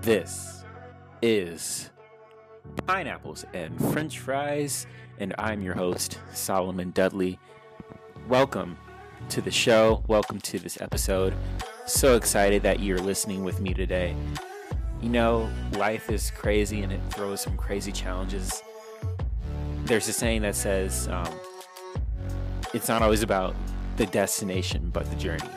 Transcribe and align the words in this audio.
This 0.00 0.64
is 1.22 1.90
Pineapples 2.86 3.46
and 3.54 3.78
French 3.92 4.18
Fries, 4.18 4.86
and 5.18 5.34
I'm 5.38 5.62
your 5.62 5.74
host, 5.74 6.18
Solomon 6.32 6.90
Dudley. 6.90 7.38
Welcome 8.28 8.76
to 9.30 9.40
the 9.40 9.50
show. 9.50 10.02
Welcome 10.06 10.40
to 10.40 10.58
this 10.58 10.80
episode. 10.80 11.34
So 11.86 12.16
excited 12.16 12.62
that 12.62 12.80
you're 12.80 12.98
listening 12.98 13.44
with 13.44 13.60
me 13.60 13.72
today. 13.72 14.14
You 15.00 15.08
know, 15.08 15.50
life 15.72 16.10
is 16.10 16.30
crazy 16.30 16.82
and 16.82 16.92
it 16.92 17.00
throws 17.10 17.40
some 17.40 17.56
crazy 17.56 17.92
challenges. 17.92 18.62
There's 19.84 20.08
a 20.08 20.12
saying 20.12 20.42
that 20.42 20.54
says, 20.54 21.08
um, 21.08 21.28
it's 22.74 22.88
not 22.88 23.02
always 23.02 23.22
about 23.22 23.54
the 23.96 24.06
destination, 24.06 24.90
but 24.92 25.08
the 25.10 25.16
journey. 25.16 25.48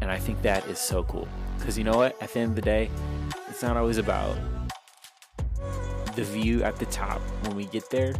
And 0.00 0.10
I 0.10 0.18
think 0.18 0.42
that 0.42 0.66
is 0.66 0.78
so 0.78 1.04
cool. 1.04 1.28
Because 1.64 1.78
you 1.78 1.84
know 1.84 1.96
what? 1.96 2.20
At 2.22 2.30
the 2.30 2.40
end 2.40 2.50
of 2.50 2.56
the 2.56 2.60
day, 2.60 2.90
it's 3.48 3.62
not 3.62 3.78
always 3.78 3.96
about 3.96 4.36
the 6.14 6.22
view 6.22 6.62
at 6.62 6.76
the 6.76 6.84
top 6.84 7.22
when 7.40 7.56
we 7.56 7.64
get 7.64 7.88
there, 7.88 8.12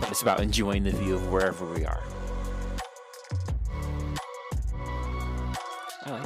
but 0.00 0.10
it's 0.10 0.22
about 0.22 0.40
enjoying 0.40 0.82
the 0.82 0.90
view 0.90 1.14
of 1.14 1.30
wherever 1.30 1.64
we 1.72 1.84
are. 1.84 2.02
I 6.04 6.10
like 6.10 6.22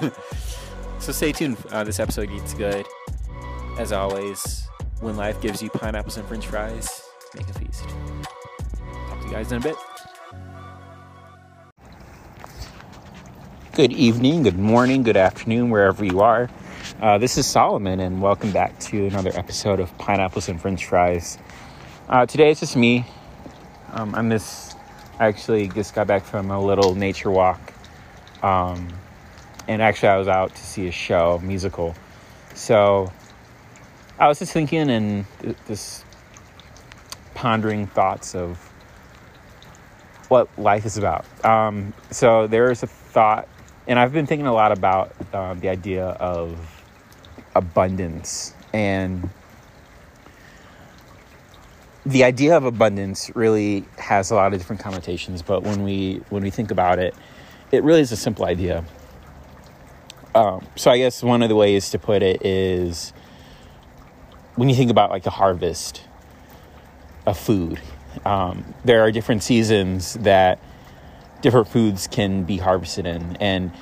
that. 0.00 0.14
so 0.98 1.12
stay 1.12 1.30
tuned. 1.30 1.56
Uh, 1.70 1.84
this 1.84 2.00
episode 2.00 2.30
gets 2.30 2.52
good. 2.52 2.84
As 3.78 3.92
always, 3.92 4.68
when 4.98 5.16
life 5.16 5.40
gives 5.40 5.62
you 5.62 5.70
pineapples 5.70 6.16
and 6.16 6.26
french 6.26 6.48
fries, 6.48 7.04
make 7.36 7.48
a 7.48 7.52
feast. 7.52 7.84
Talk 9.08 9.20
to 9.20 9.26
you 9.28 9.32
guys 9.32 9.52
in 9.52 9.58
a 9.58 9.60
bit. 9.60 9.76
Good 13.72 13.92
evening, 13.92 14.42
good 14.42 14.58
morning, 14.58 15.04
good 15.04 15.16
afternoon, 15.16 15.70
wherever 15.70 16.04
you 16.04 16.22
are. 16.22 16.50
Uh, 17.00 17.18
this 17.18 17.38
is 17.38 17.46
Solomon, 17.46 18.00
and 18.00 18.20
welcome 18.20 18.50
back 18.50 18.76
to 18.80 19.06
another 19.06 19.30
episode 19.34 19.78
of 19.78 19.96
Pineapples 19.96 20.48
and 20.48 20.60
French 20.60 20.86
Fries. 20.86 21.38
Uh, 22.08 22.26
today 22.26 22.50
it's 22.50 22.58
just 22.58 22.74
me. 22.74 23.06
Um, 23.92 24.12
I'm 24.16 24.28
this. 24.28 24.74
I 25.20 25.28
actually 25.28 25.68
just 25.68 25.94
got 25.94 26.08
back 26.08 26.24
from 26.24 26.50
a 26.50 26.60
little 26.60 26.96
nature 26.96 27.30
walk, 27.30 27.72
um, 28.42 28.88
and 29.68 29.80
actually 29.80 30.08
I 30.08 30.16
was 30.16 30.26
out 30.26 30.52
to 30.52 30.62
see 30.62 30.88
a 30.88 30.92
show, 30.92 31.38
musical. 31.38 31.94
So 32.56 33.12
I 34.18 34.26
was 34.26 34.40
just 34.40 34.52
thinking 34.52 34.90
and 34.90 35.24
this 35.68 36.04
pondering 37.34 37.86
thoughts 37.86 38.34
of 38.34 38.58
what 40.26 40.48
life 40.58 40.84
is 40.84 40.98
about. 40.98 41.24
Um, 41.44 41.94
so 42.10 42.48
there 42.48 42.72
is 42.72 42.82
a 42.82 42.88
thought, 42.88 43.48
and 43.86 43.98
I've 43.98 44.12
been 44.12 44.26
thinking 44.26 44.46
a 44.46 44.52
lot 44.52 44.72
about 44.72 45.12
um, 45.34 45.60
the 45.60 45.68
idea 45.68 46.06
of 46.06 46.58
abundance 47.54 48.54
and 48.72 49.28
the 52.06 52.24
idea 52.24 52.56
of 52.56 52.64
abundance 52.64 53.30
really 53.34 53.84
has 53.98 54.30
a 54.30 54.34
lot 54.34 54.52
of 54.52 54.58
different 54.58 54.80
connotations 54.80 55.42
but 55.42 55.62
when 55.62 55.82
we 55.82 56.20
when 56.30 56.42
we 56.42 56.50
think 56.50 56.70
about 56.70 56.98
it 56.98 57.14
it 57.72 57.82
really 57.82 58.00
is 58.00 58.10
a 58.10 58.16
simple 58.16 58.44
idea. 58.44 58.84
Um, 60.34 60.66
so 60.76 60.92
i 60.92 60.98
guess 60.98 61.24
one 61.24 61.42
of 61.42 61.48
the 61.48 61.56
ways 61.56 61.90
to 61.90 61.98
put 61.98 62.22
it 62.22 62.44
is 62.46 63.12
when 64.54 64.68
you 64.68 64.76
think 64.76 64.90
about 64.90 65.10
like 65.10 65.24
the 65.24 65.30
harvest 65.30 66.04
of 67.26 67.36
food 67.36 67.80
um, 68.24 68.74
there 68.84 69.02
are 69.02 69.10
different 69.10 69.42
seasons 69.42 70.14
that 70.14 70.60
different 71.40 71.68
foods 71.68 72.06
can 72.06 72.44
be 72.44 72.56
harvested 72.56 73.06
in. 73.06 73.36
And 73.36 73.72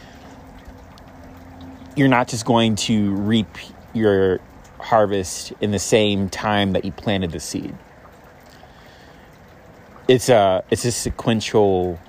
you're 1.97 2.09
not 2.09 2.29
just 2.29 2.45
going 2.45 2.77
to 2.77 3.15
reap 3.15 3.49
your 3.93 4.41
harvest 4.79 5.53
in 5.61 5.71
the 5.71 5.79
same 5.79 6.29
time 6.29 6.73
that 6.73 6.85
you 6.85 6.93
planted 6.93 7.33
the 7.33 7.41
seed. 7.41 7.75
It's 10.07 10.29
a 10.29 10.65
it's 10.71 10.85
a 10.85 10.93
sequential 10.93 12.01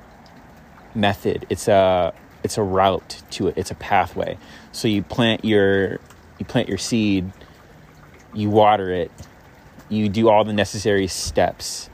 method. 0.96 1.46
It's 1.50 1.68
a 1.68 2.13
it's 2.44 2.57
a 2.57 2.63
route 2.63 3.22
to 3.31 3.47
it. 3.47 3.57
It's 3.57 3.72
a 3.72 3.75
pathway. 3.75 4.38
So 4.72 4.88
you 4.88 5.03
plant 5.03 5.44
your 5.44 6.00
you 6.38 6.46
plant 6.46 6.69
your 6.69 6.78
seed 6.78 7.31
you 8.34 8.50
water 8.50 8.91
it 8.91 9.12
you 9.90 10.07
do 10.07 10.29
all 10.29 10.44
the 10.44 10.53
necessary 10.53 11.07
steps 11.07 11.90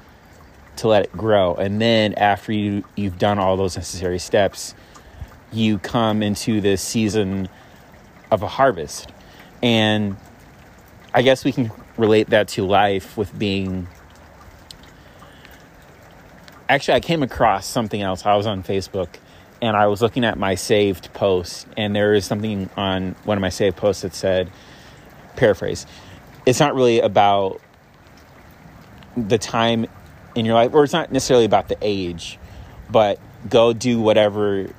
to 0.78 0.88
let 0.88 1.03
it 1.03 1.12
grow. 1.12 1.56
And 1.56 1.81
then 1.81 2.13
after 2.16 2.52
you 2.52 2.84
you've 2.96 3.18
done 3.18 3.40
all 3.40 3.58
those 3.58 3.75
necessary 3.75 4.19
steps 4.19 4.75
you 5.52 5.78
come 5.80 6.22
into 6.22 6.59
this 6.59 6.81
season 6.81 7.47
of 8.31 8.44
a 8.44 8.47
harvest. 8.47 9.12
And 9.62 10.18
i 11.14 11.22
guess 11.22 11.46
we 11.46 11.52
can 11.52 11.72
relate 11.97 12.30
that 12.31 12.50
to 12.50 12.66
life 12.66 13.16
with 13.16 13.38
being 13.40 13.88
actually 16.68 16.94
i 16.94 17.00
came 17.00 17.24
across 17.24 17.66
something 17.66 18.02
else. 18.02 18.25
I 18.25 18.35
was 18.35 18.46
on 18.46 18.64
facebook 18.64 19.16
and 19.62 19.78
i 19.78 19.88
was 19.88 20.02
looking 20.02 20.25
at 20.25 20.38
my 20.38 20.56
saved 20.56 21.14
post 21.14 21.68
and 21.78 21.96
there 21.96 22.14
is 22.14 22.25
something 22.25 22.69
on 22.75 23.16
one 23.24 23.38
of 23.38 23.41
my 23.41 23.50
saved 23.50 23.78
posts 23.78 24.02
that 24.02 24.14
said 24.14 24.52
paraphrase 25.38 25.85
it's 26.46 26.59
not 26.59 26.75
really 26.75 27.00
about 27.00 27.62
the 29.16 29.38
time 29.38 29.88
in 30.35 30.46
your 30.46 30.56
life 30.56 30.73
or 30.73 30.84
it's 30.84 30.94
not 30.94 31.12
necessarily 31.12 31.46
about 31.46 31.68
the 31.68 31.78
age 31.81 32.38
but 32.90 33.19
go 33.50 33.73
do 33.73 34.00
whatever 34.00 34.69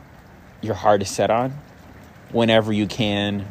your 0.62 0.74
heart 0.74 1.02
is 1.02 1.08
set 1.08 1.30
on 1.30 1.56
whenever 2.30 2.72
you 2.72 2.86
can 2.86 3.46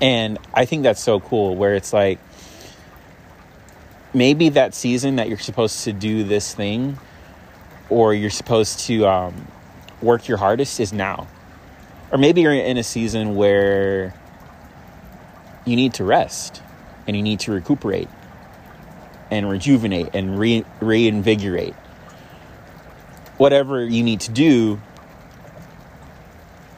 and 0.00 0.38
i 0.52 0.64
think 0.64 0.82
that's 0.82 1.02
so 1.02 1.20
cool 1.20 1.54
where 1.54 1.74
it's 1.74 1.92
like 1.92 2.18
maybe 4.14 4.50
that 4.50 4.74
season 4.74 5.16
that 5.16 5.28
you're 5.28 5.38
supposed 5.38 5.84
to 5.84 5.92
do 5.92 6.24
this 6.24 6.54
thing 6.54 6.98
or 7.88 8.14
you're 8.14 8.30
supposed 8.30 8.80
to 8.80 9.06
um, 9.06 9.46
work 10.00 10.28
your 10.28 10.38
hardest 10.38 10.80
is 10.80 10.92
now. 10.92 11.26
Or 12.10 12.18
maybe 12.18 12.42
you're 12.42 12.52
in 12.52 12.76
a 12.76 12.82
season 12.82 13.34
where 13.36 14.14
you 15.64 15.76
need 15.76 15.94
to 15.94 16.04
rest 16.04 16.62
and 17.06 17.16
you 17.16 17.22
need 17.22 17.40
to 17.40 17.52
recuperate 17.52 18.08
and 19.32 19.48
rejuvenate 19.48 20.10
and 20.14 20.38
re- 20.38 20.64
reinvigorate. 20.80 21.74
Whatever 23.38 23.82
you 23.82 24.02
need 24.02 24.20
to 24.20 24.30
do 24.30 24.78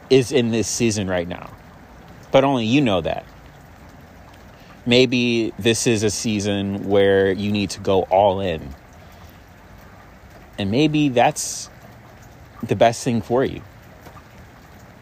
is 0.08 0.30
in 0.30 0.52
this 0.52 0.68
season 0.68 1.08
right 1.08 1.26
now. 1.26 1.50
But 2.30 2.44
only 2.44 2.64
you 2.64 2.80
know 2.80 3.00
that 3.00 3.26
maybe 4.86 5.52
this 5.58 5.88
is 5.88 6.04
a 6.04 6.10
season 6.10 6.88
where 6.88 7.32
you 7.32 7.50
need 7.50 7.70
to 7.70 7.80
go 7.80 8.02
all 8.02 8.40
in. 8.40 8.72
And 10.56 10.70
maybe 10.70 11.08
that's 11.08 11.68
the 12.62 12.76
best 12.76 13.02
thing 13.02 13.20
for 13.20 13.44
you. 13.44 13.62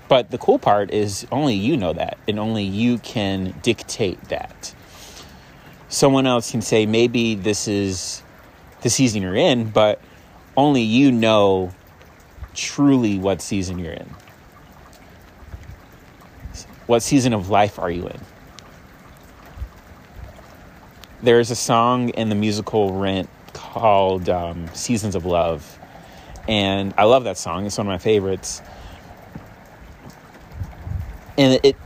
But 0.09 0.31
the 0.31 0.39
cool 0.39 0.59
part 0.59 0.91
is 0.91 1.27
only 1.31 1.55
you 1.55 1.77
know 1.77 1.93
that, 1.93 2.17
and 2.27 2.39
only 2.39 2.65
you 2.65 2.99
can 2.99 3.55
dictate 3.63 4.23
that. 4.29 4.75
Someone 5.93 6.27
else 6.27 6.51
can 6.51 6.63
say, 6.63 6.87
maybe 6.87 7.35
this 7.35 7.69
is 7.69 8.23
the 8.81 8.91
season 8.91 9.23
you're 9.23 9.37
in, 9.37 9.71
but 9.71 10.01
only 10.57 10.83
you 10.83 11.13
know 11.13 11.73
truly 12.55 13.19
what 13.19 13.41
season 13.43 13.79
you're 13.79 13.93
in. 13.93 14.11
What 16.87 17.03
season 17.03 17.33
of 17.33 17.49
life 17.51 17.79
are 17.79 17.91
you 17.91 18.09
in? 18.09 18.21
there's 21.23 21.51
a 21.51 21.57
song 21.57 22.09
in 22.11 22.29
the 22.29 22.35
musical 22.35 22.93
Rent 22.95 23.29
called 23.53 24.29
um, 24.29 24.69
Seasons 24.75 25.15
of 25.15 25.25
Love. 25.25 25.79
And 26.49 26.93
I 26.99 27.05
love 27.05 27.25
that 27.25 27.39
song. 27.39 27.65
It's 27.65 27.79
one 27.79 27.87
of 27.87 27.91
my 27.91 27.99
favorites. 27.99 28.61
And 31.39 31.61
it 31.63 31.77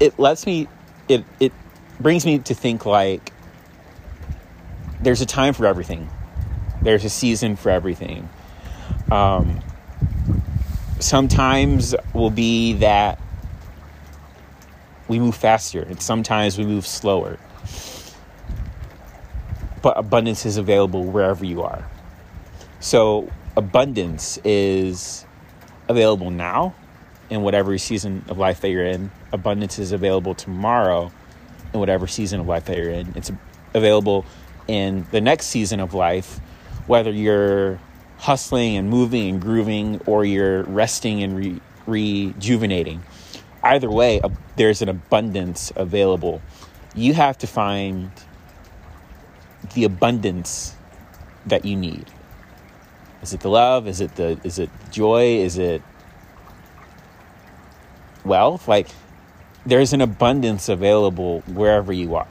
it 0.00 0.18
lets 0.18 0.46
me 0.46 0.68
it 1.08 1.24
it 1.40 1.52
brings 2.00 2.24
me 2.24 2.38
to 2.38 2.54
think 2.54 2.86
like 2.86 3.32
there's 5.04 5.20
a 5.20 5.26
time 5.26 5.54
for 5.54 5.66
everything. 5.66 6.08
There's 6.82 7.04
a 7.04 7.10
season 7.10 7.56
for 7.56 7.70
everything. 7.70 8.28
Um, 9.10 9.60
sometimes 10.98 11.94
will 12.12 12.30
be 12.30 12.74
that 12.74 13.20
we 15.06 15.18
move 15.18 15.34
faster, 15.34 15.82
and 15.82 16.00
sometimes 16.00 16.58
we 16.58 16.64
move 16.64 16.86
slower 16.86 17.38
but 19.84 19.98
abundance 19.98 20.46
is 20.46 20.56
available 20.56 21.04
wherever 21.04 21.44
you 21.44 21.62
are. 21.62 21.86
So, 22.80 23.30
abundance 23.54 24.38
is 24.42 25.26
available 25.88 26.30
now 26.30 26.74
in 27.28 27.42
whatever 27.42 27.76
season 27.76 28.24
of 28.30 28.38
life 28.38 28.62
that 28.62 28.70
you're 28.70 28.86
in. 28.86 29.10
Abundance 29.30 29.78
is 29.78 29.92
available 29.92 30.34
tomorrow 30.34 31.12
in 31.74 31.80
whatever 31.80 32.06
season 32.06 32.40
of 32.40 32.48
life 32.48 32.64
that 32.64 32.78
you're 32.78 32.88
in. 32.88 33.12
It's 33.14 33.30
available 33.74 34.24
in 34.68 35.06
the 35.10 35.20
next 35.20 35.46
season 35.46 35.80
of 35.80 35.94
life, 35.94 36.38
whether 36.86 37.10
you're 37.10 37.78
hustling 38.18 38.76
and 38.76 38.88
moving 38.88 39.28
and 39.28 39.42
grooving 39.42 40.00
or 40.06 40.24
you're 40.24 40.62
resting 40.64 41.22
and 41.22 41.36
re- 41.36 41.60
rejuvenating. 41.86 43.02
Either 43.62 43.90
way, 43.90 44.20
uh, 44.20 44.28
there's 44.56 44.82
an 44.82 44.88
abundance 44.88 45.72
available. 45.76 46.40
You 46.94 47.14
have 47.14 47.38
to 47.38 47.46
find 47.46 48.10
the 49.74 49.84
abundance 49.84 50.74
that 51.46 51.64
you 51.64 51.76
need. 51.76 52.06
Is 53.22 53.32
it 53.32 53.40
the 53.40 53.48
love? 53.48 53.88
Is 53.88 54.00
it 54.00 54.16
the 54.16 54.38
is 54.44 54.58
it 54.58 54.70
joy? 54.90 55.38
Is 55.38 55.56
it 55.56 55.82
wealth? 58.24 58.68
Like 58.68 58.88
there's 59.64 59.94
an 59.94 60.02
abundance 60.02 60.68
available 60.68 61.40
wherever 61.46 61.92
you 61.92 62.14
are. 62.16 62.28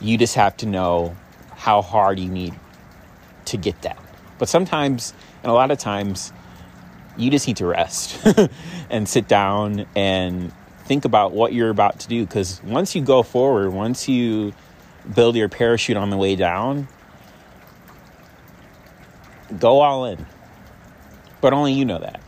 You 0.00 0.16
just 0.16 0.34
have 0.36 0.56
to 0.58 0.66
know 0.66 1.16
how 1.50 1.82
hard 1.82 2.18
you 2.18 2.28
need 2.28 2.54
to 3.46 3.56
get 3.56 3.82
that. 3.82 3.98
But 4.38 4.48
sometimes, 4.48 5.12
and 5.42 5.50
a 5.50 5.54
lot 5.54 5.70
of 5.70 5.78
times, 5.78 6.32
you 7.16 7.30
just 7.30 7.46
need 7.46 7.56
to 7.56 7.66
rest 7.66 8.24
and 8.90 9.08
sit 9.08 9.26
down 9.26 9.86
and 9.96 10.52
think 10.84 11.04
about 11.04 11.32
what 11.32 11.52
you're 11.52 11.70
about 11.70 12.00
to 12.00 12.08
do. 12.08 12.24
Because 12.24 12.62
once 12.62 12.94
you 12.94 13.02
go 13.02 13.22
forward, 13.22 13.70
once 13.70 14.08
you 14.08 14.54
build 15.14 15.36
your 15.36 15.48
parachute 15.48 15.96
on 15.96 16.10
the 16.10 16.16
way 16.16 16.36
down, 16.36 16.86
go 19.58 19.80
all 19.80 20.04
in. 20.04 20.24
But 21.40 21.52
only 21.52 21.72
you 21.72 21.84
know 21.84 21.98
that. 21.98 22.20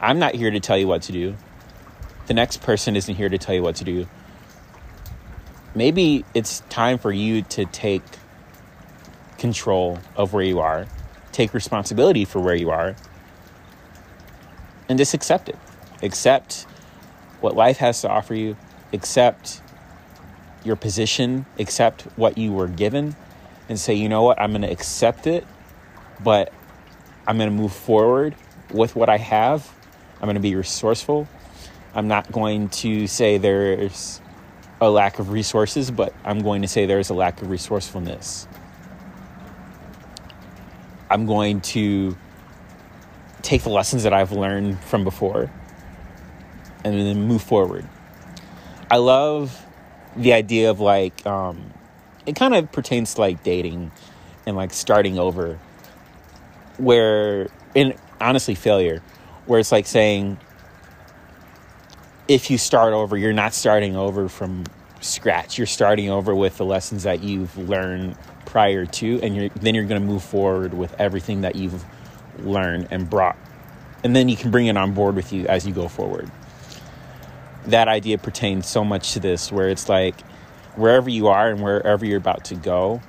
I'm 0.00 0.18
not 0.18 0.34
here 0.34 0.50
to 0.50 0.60
tell 0.60 0.76
you 0.76 0.86
what 0.86 1.02
to 1.02 1.12
do. 1.12 1.36
The 2.26 2.34
next 2.34 2.62
person 2.62 2.96
isn't 2.96 3.14
here 3.14 3.28
to 3.28 3.38
tell 3.38 3.54
you 3.54 3.62
what 3.62 3.76
to 3.76 3.84
do. 3.84 4.06
Maybe 5.76 6.24
it's 6.34 6.60
time 6.68 6.98
for 6.98 7.12
you 7.12 7.42
to 7.42 7.66
take 7.66 8.02
control 9.38 10.00
of 10.16 10.32
where 10.32 10.42
you 10.42 10.58
are, 10.58 10.86
take 11.30 11.54
responsibility 11.54 12.24
for 12.24 12.40
where 12.40 12.56
you 12.56 12.70
are, 12.70 12.96
and 14.88 14.98
just 14.98 15.14
accept 15.14 15.48
it. 15.48 15.58
Accept 16.02 16.62
what 17.40 17.54
life 17.54 17.76
has 17.76 18.00
to 18.00 18.08
offer 18.08 18.34
you, 18.34 18.56
accept 18.92 19.62
your 20.64 20.74
position, 20.74 21.46
accept 21.58 22.02
what 22.16 22.36
you 22.36 22.52
were 22.52 22.66
given, 22.66 23.14
and 23.68 23.78
say, 23.78 23.94
you 23.94 24.08
know 24.08 24.22
what, 24.22 24.40
I'm 24.40 24.50
going 24.50 24.62
to 24.62 24.70
accept 24.70 25.28
it, 25.28 25.46
but 26.24 26.52
I'm 27.28 27.36
going 27.38 27.50
to 27.50 27.54
move 27.54 27.72
forward 27.72 28.34
with 28.72 28.96
what 28.96 29.08
I 29.08 29.18
have 29.18 29.70
I'm 30.20 30.26
going 30.26 30.36
to 30.36 30.40
be 30.40 30.54
resourceful. 30.54 31.28
I'm 31.94 32.08
not 32.08 32.30
going 32.32 32.70
to 32.70 33.06
say 33.06 33.38
there's 33.38 34.20
a 34.80 34.90
lack 34.90 35.18
of 35.18 35.30
resources, 35.30 35.90
but 35.90 36.12
I'm 36.24 36.40
going 36.40 36.62
to 36.62 36.68
say 36.68 36.86
there's 36.86 37.10
a 37.10 37.14
lack 37.14 37.40
of 37.42 37.50
resourcefulness. 37.50 38.46
I'm 41.08 41.26
going 41.26 41.60
to 41.62 42.16
take 43.42 43.62
the 43.62 43.70
lessons 43.70 44.02
that 44.02 44.12
I've 44.12 44.32
learned 44.32 44.78
from 44.80 45.04
before 45.04 45.50
and 46.84 46.94
then 46.94 47.26
move 47.26 47.42
forward. 47.42 47.88
I 48.90 48.96
love 48.98 49.64
the 50.16 50.32
idea 50.32 50.70
of 50.70 50.80
like, 50.80 51.24
um, 51.26 51.72
it 52.26 52.36
kind 52.36 52.54
of 52.54 52.70
pertains 52.72 53.14
to 53.14 53.20
like 53.20 53.42
dating 53.42 53.92
and 54.46 54.56
like 54.56 54.72
starting 54.72 55.18
over, 55.18 55.58
where, 56.76 57.48
in 57.74 57.94
honestly, 58.20 58.54
failure 58.54 59.02
where 59.46 59.60
it's 59.60 59.72
like 59.72 59.86
saying 59.86 60.38
if 62.28 62.50
you 62.50 62.58
start 62.58 62.92
over, 62.92 63.16
you're 63.16 63.32
not 63.32 63.54
starting 63.54 63.96
over 63.96 64.28
from 64.28 64.64
scratch. 65.00 65.58
You're 65.58 65.66
starting 65.66 66.10
over 66.10 66.34
with 66.34 66.56
the 66.56 66.64
lessons 66.64 67.04
that 67.04 67.22
you've 67.22 67.56
learned 67.56 68.16
prior 68.44 68.86
to, 68.86 69.20
and 69.22 69.36
you're, 69.36 69.48
then 69.50 69.74
you're 69.74 69.84
going 69.84 70.00
to 70.00 70.06
move 70.06 70.22
forward 70.22 70.74
with 70.74 70.94
everything 71.00 71.42
that 71.42 71.56
you've 71.56 71.84
learned 72.38 72.88
and 72.90 73.08
brought. 73.08 73.36
And 74.02 74.14
then 74.14 74.28
you 74.28 74.36
can 74.36 74.50
bring 74.50 74.66
it 74.66 74.76
on 74.76 74.92
board 74.92 75.14
with 75.14 75.32
you 75.32 75.46
as 75.46 75.66
you 75.66 75.72
go 75.72 75.88
forward. 75.88 76.30
That 77.66 77.88
idea 77.88 78.18
pertains 78.18 78.66
so 78.66 78.84
much 78.84 79.12
to 79.12 79.20
this, 79.20 79.50
where 79.50 79.68
it's 79.68 79.88
like 79.88 80.20
wherever 80.76 81.10
you 81.10 81.28
are 81.28 81.50
and 81.50 81.60
wherever 81.60 82.04
you're 82.04 82.18
about 82.18 82.44
to 82.46 82.54
go, 82.54 83.00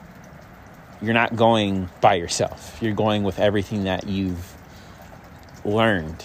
you're 1.02 1.14
not 1.14 1.36
going 1.36 1.90
by 2.02 2.16
yourself. 2.16 2.78
You're 2.82 2.96
going 2.96 3.24
with 3.24 3.40
everything 3.40 3.84
that 3.84 4.08
you've 4.08 4.56
learned, 5.64 6.24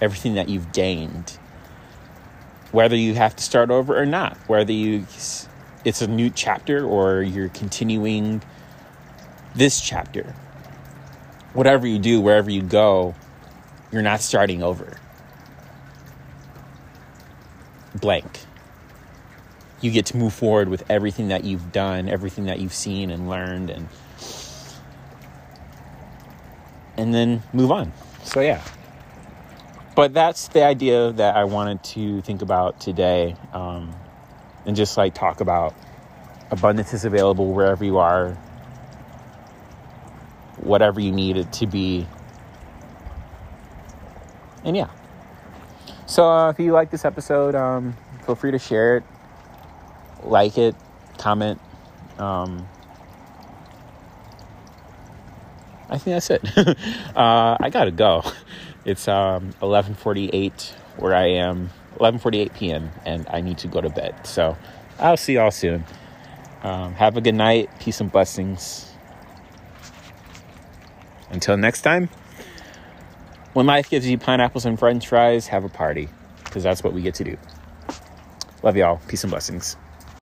everything 0.00 0.34
that 0.34 0.48
you've 0.48 0.72
gained, 0.72 1.38
whether 2.74 2.96
you 2.96 3.14
have 3.14 3.36
to 3.36 3.42
start 3.42 3.70
over 3.70 3.96
or 3.96 4.04
not, 4.04 4.36
whether 4.48 4.72
you 4.72 5.06
it's 5.84 6.02
a 6.02 6.08
new 6.08 6.28
chapter 6.28 6.84
or 6.84 7.22
you're 7.22 7.48
continuing 7.50 8.42
this 9.54 9.80
chapter. 9.80 10.34
Whatever 11.52 11.86
you 11.86 12.00
do, 12.00 12.20
wherever 12.20 12.50
you 12.50 12.62
go, 12.62 13.14
you're 13.92 14.02
not 14.02 14.20
starting 14.20 14.60
over. 14.60 14.98
Blank. 17.94 18.40
You 19.80 19.92
get 19.92 20.06
to 20.06 20.16
move 20.16 20.32
forward 20.32 20.68
with 20.68 20.82
everything 20.90 21.28
that 21.28 21.44
you've 21.44 21.70
done, 21.70 22.08
everything 22.08 22.46
that 22.46 22.58
you've 22.58 22.74
seen 22.74 23.10
and 23.10 23.28
learned 23.28 23.70
and 23.70 23.88
and 26.96 27.14
then 27.14 27.44
move 27.52 27.70
on. 27.70 27.92
So, 28.24 28.40
yeah. 28.40 28.62
But 29.94 30.12
that's 30.12 30.48
the 30.48 30.64
idea 30.64 31.12
that 31.12 31.36
I 31.36 31.44
wanted 31.44 31.84
to 31.84 32.20
think 32.22 32.42
about 32.42 32.80
today 32.80 33.36
um, 33.52 33.94
and 34.66 34.74
just 34.74 34.96
like 34.96 35.14
talk 35.14 35.40
about 35.40 35.74
abundance 36.50 36.92
is 36.92 37.04
available 37.04 37.52
wherever 37.52 37.84
you 37.84 37.98
are, 37.98 38.32
whatever 40.56 41.00
you 41.00 41.12
need 41.12 41.36
it 41.36 41.52
to 41.54 41.66
be. 41.66 42.06
And 44.64 44.76
yeah. 44.76 44.90
So, 46.06 46.28
uh, 46.28 46.50
if 46.50 46.58
you 46.58 46.72
like 46.72 46.90
this 46.90 47.04
episode, 47.04 47.54
um, 47.54 47.96
feel 48.26 48.34
free 48.34 48.50
to 48.50 48.58
share 48.58 48.96
it, 48.96 49.04
like 50.24 50.58
it, 50.58 50.74
comment. 51.18 51.60
Um, 52.18 52.66
I 55.88 55.98
think 55.98 56.16
that's 56.16 56.30
it. 56.30 56.44
uh, 57.16 57.56
I 57.60 57.70
gotta 57.70 57.92
go. 57.92 58.24
It's 58.84 59.08
um, 59.08 59.52
11:48 59.62 60.72
where 60.96 61.14
I 61.14 61.28
am. 61.28 61.70
11:48 62.00 62.54
p.m. 62.54 62.90
and 63.06 63.26
I 63.30 63.40
need 63.40 63.58
to 63.58 63.68
go 63.68 63.80
to 63.80 63.88
bed. 63.88 64.26
So 64.26 64.56
I'll 64.98 65.16
see 65.16 65.34
y'all 65.34 65.50
soon. 65.50 65.84
Um, 66.62 66.94
have 66.94 67.16
a 67.16 67.20
good 67.20 67.34
night. 67.34 67.70
Peace 67.80 68.00
and 68.00 68.10
blessings. 68.10 68.90
Until 71.30 71.56
next 71.56 71.82
time. 71.82 72.08
When 73.52 73.66
life 73.66 73.88
gives 73.88 74.08
you 74.08 74.18
pineapples 74.18 74.66
and 74.66 74.76
French 74.78 75.06
fries, 75.06 75.46
have 75.46 75.62
a 75.62 75.68
party 75.68 76.08
because 76.44 76.64
that's 76.64 76.82
what 76.82 76.92
we 76.92 77.02
get 77.02 77.14
to 77.16 77.24
do. 77.24 77.36
Love 78.64 78.76
y'all. 78.76 79.00
Peace 79.08 79.22
and 79.22 79.30
blessings. 79.30 79.76